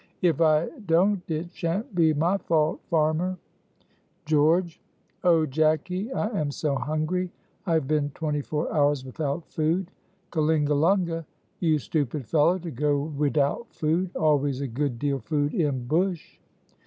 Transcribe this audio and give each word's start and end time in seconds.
"If 0.23 0.41
I 0.41 0.67
don't 0.87 1.21
it 1.29 1.51
shan't 1.53 1.93
be 1.93 2.11
my 2.11 2.39
fault, 2.39 2.79
farmer." 2.89 3.37
George. 4.25 4.81
"Oh, 5.23 5.45
Jacky, 5.45 6.11
I 6.11 6.29
am 6.29 6.49
so 6.49 6.73
hungry! 6.73 7.31
I 7.67 7.73
have 7.75 7.87
been 7.87 8.09
twenty 8.15 8.41
four 8.41 8.73
hours 8.73 9.05
without 9.05 9.45
food." 9.45 9.91
Kalingalunga. 10.31 11.23
"You 11.59 11.77
stupid 11.77 12.25
fellow 12.25 12.57
to 12.57 12.71
go 12.71 12.99
widout 13.15 13.67
food, 13.71 14.09
always 14.15 14.59
a 14.61 14.67
good 14.67 14.97
deal 14.97 15.19
food 15.19 15.53
in 15.53 15.85
bush." 15.85 16.39